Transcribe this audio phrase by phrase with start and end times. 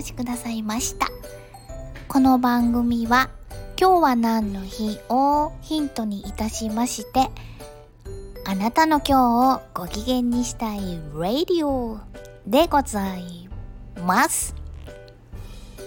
[0.00, 1.08] 越しくださいました。
[2.08, 3.28] この番組は
[3.78, 7.30] 今日は何の日をヒントにいたしまして
[8.44, 10.78] あなたの今日をご機嫌にしたい
[11.14, 12.00] ラディオ
[12.46, 13.48] でござい
[14.04, 14.54] ます。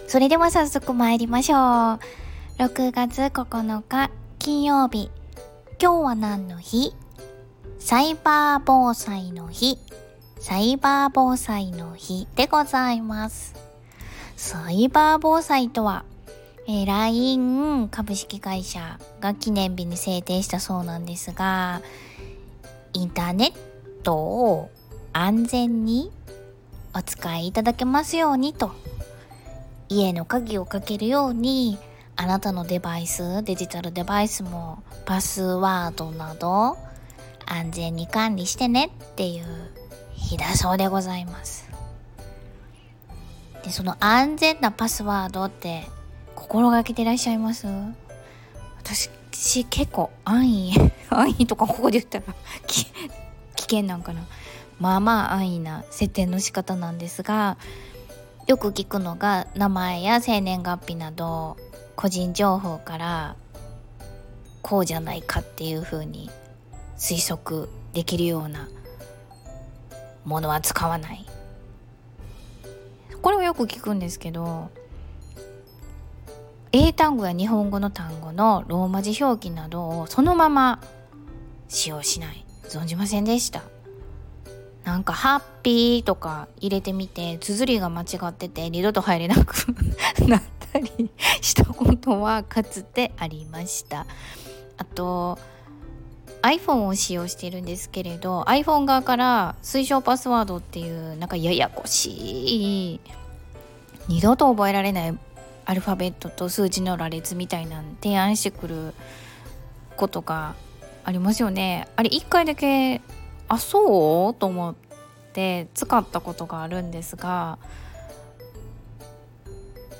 [0.07, 1.59] それでは早速参りましょう。
[2.59, 5.09] 6月9日金曜日。
[5.81, 6.93] 今日は何の日？
[7.79, 9.79] サイバー防災の日。
[10.39, 13.72] サイバー防災の日でございます。
[14.35, 16.05] サイバー防災とは、
[16.67, 21.81] えー、LINE 株式会社が記念日に制定したそうなんですが、
[22.93, 24.69] インターネットを
[25.13, 26.11] 安全に
[26.95, 28.71] お使いいただけますようにと、
[29.89, 31.77] 家の鍵をかけるように、
[32.15, 36.77] あなたのデバイス、デジタルデバイスもパスワードなど
[37.45, 39.45] 安全に管理してねっていう
[40.13, 41.72] 日だそうでございます。
[43.63, 45.87] でその安全なパスワードって
[46.35, 47.67] 心がけてらっしゃいます？
[48.79, 49.09] 私
[49.65, 50.73] 結構安易
[51.09, 52.25] 安易とかここで言ったら
[52.67, 52.85] 危
[53.57, 54.25] 険なんかな。
[54.79, 57.57] まあまあ安易な設定の仕方なんですが
[58.47, 61.55] よく聞くのが名前や生年月日など
[61.95, 63.35] 個人情報から
[64.61, 66.29] こうじゃないかっていうふうに
[66.97, 68.67] 推測できるような
[70.25, 71.25] ものは使わない。
[73.23, 74.69] これをよく聞くんですけど
[76.71, 80.79] 英単語や日本語の単語のローマ字表記などをそのまま
[81.67, 82.45] 使用しない。
[82.73, 83.61] 存じませんでした。
[84.83, 89.53] なんか「ハッピー」とか入れてみて綴りが間違ってて二度と入れなく
[90.27, 94.05] なったりしたことはかつてありました。
[94.77, 95.37] あと
[96.43, 102.99] iPhone を使用しているんですけれど iPhone 側から推奨パスワードっていうなんかややこしい
[104.09, 105.17] 二度と覚えられない
[105.65, 108.93] アルファベットと数字の羅列みたいな提案してくる
[109.95, 110.55] ことが
[111.05, 111.87] ありますよね。
[111.95, 113.01] あれ一回だけ
[113.47, 114.75] あそうと思っ
[115.31, 117.57] て使ったことがあるんですが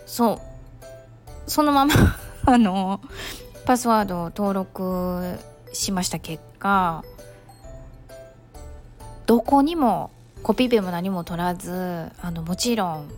[0.05, 0.41] そ
[1.45, 1.93] うそのまま
[2.45, 2.99] あの
[3.65, 5.39] パスワードを登録
[5.73, 7.03] しました結果
[9.25, 10.11] どこにも
[10.43, 13.11] コピペも何も取らずあのもちろん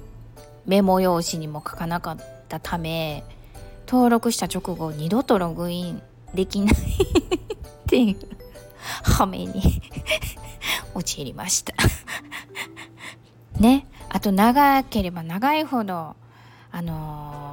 [0.66, 2.18] メモ用紙にも書かなかっ
[2.48, 3.24] たため
[3.88, 6.02] 登録した直後二度とログイン
[6.34, 6.78] できないっ
[7.88, 8.18] ていう
[9.04, 9.82] 羽目に
[10.94, 11.74] 陥りました。
[13.60, 13.88] ね。
[14.10, 16.16] あと長ければ長いほど
[16.72, 17.45] あの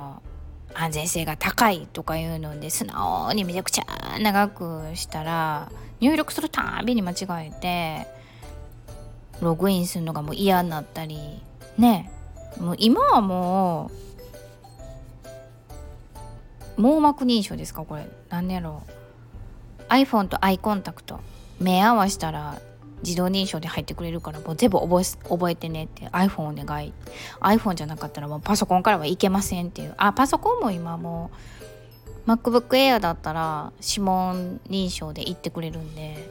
[0.83, 5.71] 安全性が高いとかいうので素直にめちゃくちゃ長くしたら
[6.01, 7.15] 入力するたびに間違
[7.47, 8.07] えて
[9.41, 11.19] ログインするのがもう嫌になったり
[11.79, 12.11] ね。
[12.61, 13.91] もう今はも
[16.77, 18.09] う網膜認証ですかこれ。
[18.29, 19.83] 何やろう。
[19.93, 21.21] iPhone とアイコンタクト。
[21.61, 22.61] 目合わしたら
[23.03, 26.93] 自動認証で入ってくれるからもう全部覚え覚えてねって iPhone お願い。
[27.41, 29.95] iPhone じゃなかったらもうパソコンからはいけませんっていう。
[29.97, 31.31] あパソコンも今も
[32.27, 36.29] う MacBook Air だったら指紋認証で言ってくれるんで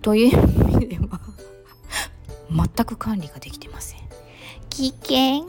[0.00, 1.20] という意味では
[2.50, 4.00] 全く管理ができてません。
[4.70, 5.42] 危険や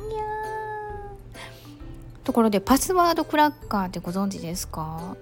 [2.25, 5.15] ところでパスワードクラッカーってご存知ですか？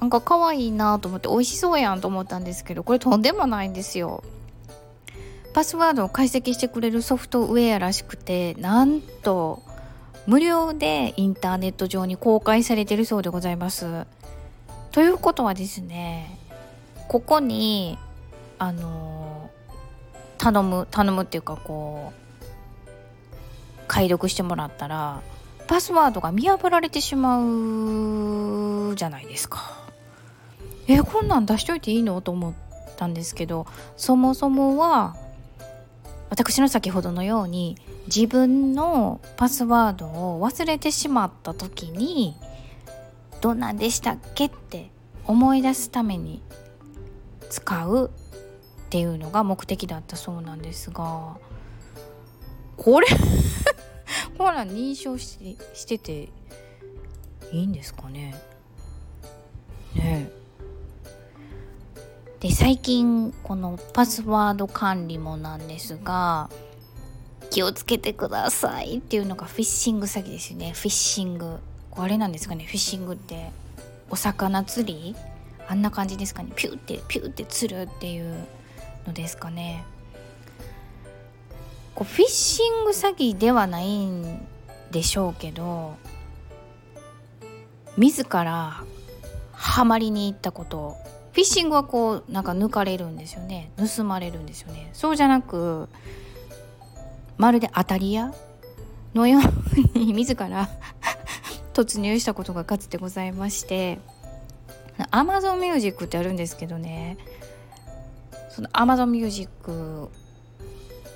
[0.00, 4.22] なんか可愛いなと思って美味しそうやんと思ったんですけどこれとんでもないんですよ
[5.54, 9.62] パスワードを解析してくれるソフトウェアらしくてなんと
[10.26, 14.06] 無料でインターネット上に公開されてるそうでございます
[14.92, 16.38] ということはですね
[17.08, 17.98] ここに
[18.58, 19.50] あの
[20.36, 22.18] 頼む頼むっていうかこう
[23.88, 25.22] 解読してもらったら
[25.66, 29.87] パスワードが見破られてしまうじゃないですか。
[30.88, 32.20] えこんなん出しといていいの？
[32.20, 32.54] と思っ
[32.96, 33.66] たんですけど
[33.96, 35.16] そもそもは
[36.30, 37.76] 私の先ほどのように
[38.06, 42.36] 自分のパスワードを忘れてしまった時に
[43.40, 44.90] どんなんでしたっけって
[45.26, 46.42] 思い出すために
[47.50, 51.36] 使うっていうのが目的だったそうなんですが
[52.76, 53.06] これ
[54.38, 56.28] ほら認証してしてて
[57.52, 58.34] いいんですかね？
[59.94, 60.30] ね
[62.48, 66.48] で最近このパスワード管理もなんですが
[67.50, 70.72] 気をつけてくださいっていうのがフィッシング詐欺ですよね。
[70.72, 71.58] フィッシング。
[71.90, 72.64] これなんですかね。
[72.64, 73.50] フィッシングって
[74.08, 75.14] お魚釣り？
[75.68, 76.50] あんな感じですかね。
[76.56, 78.34] ピューってピューって釣るっていう
[79.06, 79.84] のですかね。
[81.94, 84.46] こうフィッシング詐欺ではないん
[84.90, 85.96] でしょうけど
[87.98, 88.82] 自ら
[89.52, 90.96] ハマりに行ったこと
[91.32, 93.70] フィッシングはこうなんか抜かれるんですよね。
[93.76, 94.90] 盗まれるんですよね。
[94.92, 95.88] そうじゃなく
[97.36, 98.32] まるで当たり屋？
[99.14, 99.38] のよ
[99.94, 100.68] うに 自ら
[101.72, 103.98] 突入したことがかつてございまして。
[105.10, 107.16] アマゾンミュージックってあるんですけどね。
[108.50, 110.10] そのアマゾンミュージック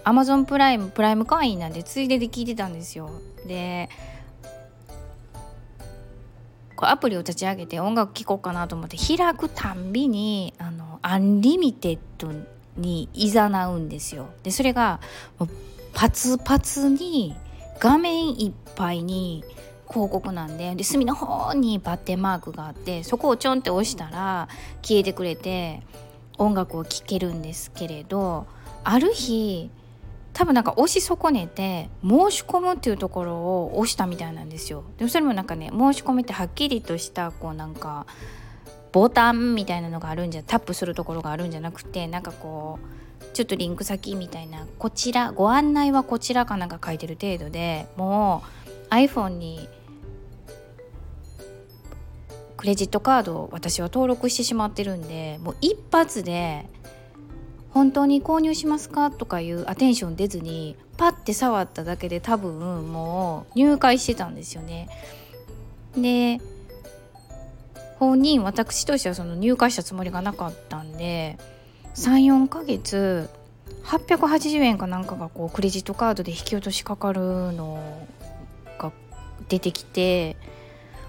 [0.05, 3.11] アマゾンプライムプライム会員なんでついでで聞いてたんですよ。
[3.47, 3.89] で
[6.83, 12.29] こうアプリを立ち上げて音楽聴こうかなと思って開くたんびにあのアンリミテッド
[12.77, 14.31] にいざなうんですよ。
[14.43, 14.99] でそれが
[15.95, 17.37] パツパツに
[17.79, 19.45] 画面いっぱいに
[19.89, 20.75] 広告なんで。
[20.75, 24.49] で隅の方にバッテンマークがあってそこをちょんって押したら
[24.83, 25.83] 消えてくれて
[26.37, 28.49] 音楽を聴けるんですけれど
[28.83, 29.71] ある日
[30.33, 34.85] 多分なんか押し損ねて申し込むっていうところを押したみたいなんですよ。
[34.97, 38.07] でもそれもなんかね申し込みってはっきりとしたこうなんか
[38.93, 48.43] ボタンみたいなのがあるんじゃタップするところがあるんじゃなくてなんかこうちょっとリンク先みたいなこちらご案内はこちらかなんか書いてる程度でも
[48.91, 49.69] う iPhone に
[52.57, 56.67] クレジットカードを私は登録してしまってるんでもう一発で
[57.73, 59.11] 本当に購入しますか？
[59.11, 64.89] とかいうアテンション出ずにパッて触っただけで多分もう入会してたんですよね。
[65.97, 66.41] で
[67.99, 71.39] 本人私としてはその入会したつもりがなかったんで
[71.95, 73.31] 34ヶ月
[73.85, 78.07] 880円かなんかがこうクレジットカードで引き落としかかるの
[78.79, 78.93] が
[79.49, 80.37] 出てきて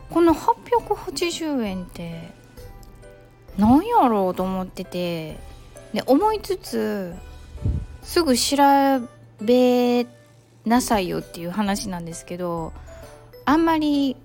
[0.09, 2.31] この880円って
[3.57, 5.39] 何やろうと思ってて
[5.93, 7.13] で思いつつ
[8.01, 8.57] すぐ調
[9.41, 10.05] べ
[10.65, 12.73] なさいよっていう話なんですけど
[13.45, 14.15] あんまり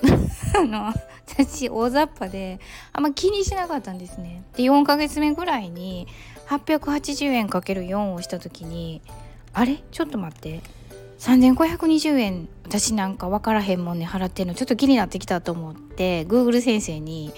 [0.56, 0.92] あの
[1.26, 2.60] 私大雑把で
[2.92, 4.42] あんま気にしなかったんですね。
[4.56, 6.08] で4ヶ月目ぐらいに
[6.48, 9.02] 880円かける4をした時に
[9.52, 9.82] あれ？
[9.90, 10.60] ちょっと待って。
[11.18, 14.54] 3520円私なんか分からへんもんね払ってんの。
[14.54, 17.32] ちょっと気になってきたと思って Google 先生に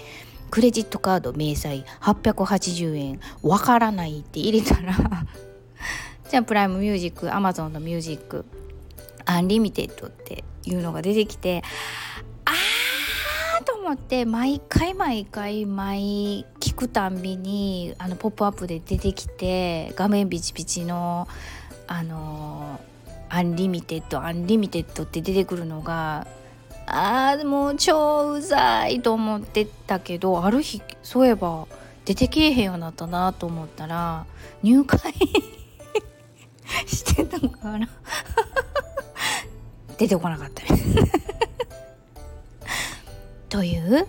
[0.51, 4.95] クレジットカード明細880円わからないって入れたら。
[6.31, 8.45] じゃあプライムミュージックアマゾンのミュージック
[9.25, 11.63] アンリミテッドっていうのが出てきて
[12.45, 21.27] あーと思って毎回毎回毎聞くたんびにあのポップアップで出てきて画面ビチビチの
[21.89, 22.81] あの
[23.29, 26.27] アンリミテッドアンリミテッドって出てくるのが
[26.93, 31.67] あーもう超うざいと思ってたけどある日そういえば
[32.05, 34.27] 出てけえへんようになったなと思ったら
[34.63, 35.01] 入会
[36.87, 37.89] してたから
[39.99, 40.65] 出てこなかった
[43.49, 44.07] という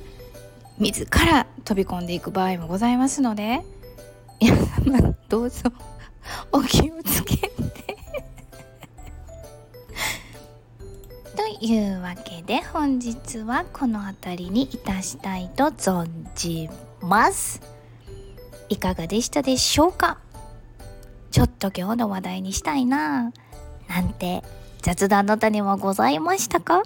[0.79, 3.61] 自ら飛び込んでいく場合もございますので
[4.39, 5.71] 皆様どうぞ
[6.51, 7.50] お気をつけ。
[11.59, 16.69] いうわけで本日はこの辺りにいたしたいと存じ
[17.01, 17.61] ます。
[18.69, 20.19] いかがでしたでしょうか？
[21.31, 23.31] ちょっと今日の話題にしたいな。
[23.89, 24.43] なんて
[24.81, 26.83] 雑談の種はございましたか？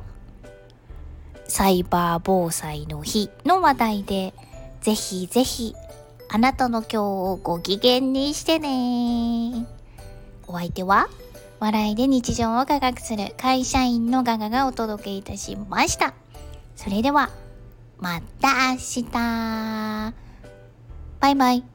[1.47, 4.33] サイバー防災の日の話題で。
[4.81, 5.75] ぜひぜひ。
[6.27, 9.67] あなたの今日をご機嫌にしてね。
[10.47, 11.07] お相手は？
[11.59, 16.13] 笑いで日常を科学する会社員のガガがお届けいたしました。
[16.75, 17.29] それでは、
[17.97, 20.13] また明日。
[21.19, 21.74] バイバイ。